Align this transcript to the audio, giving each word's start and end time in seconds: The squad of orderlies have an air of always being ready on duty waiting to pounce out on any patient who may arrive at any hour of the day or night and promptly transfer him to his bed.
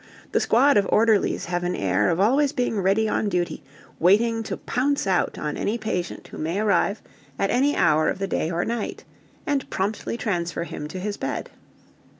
The 0.31 0.39
squad 0.39 0.77
of 0.77 0.87
orderlies 0.89 1.45
have 1.45 1.63
an 1.63 1.75
air 1.75 2.09
of 2.09 2.19
always 2.19 2.53
being 2.53 2.79
ready 2.81 3.07
on 3.07 3.29
duty 3.29 3.61
waiting 3.99 4.41
to 4.45 4.57
pounce 4.57 5.05
out 5.05 5.37
on 5.37 5.55
any 5.55 5.77
patient 5.77 6.27
who 6.29 6.39
may 6.39 6.59
arrive 6.59 7.03
at 7.37 7.51
any 7.51 7.75
hour 7.75 8.09
of 8.09 8.17
the 8.17 8.25
day 8.25 8.49
or 8.49 8.65
night 8.65 9.03
and 9.45 9.69
promptly 9.69 10.17
transfer 10.17 10.63
him 10.63 10.87
to 10.87 10.99
his 10.99 11.17
bed. 11.17 11.51